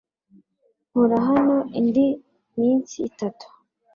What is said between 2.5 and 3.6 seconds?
minsi itatu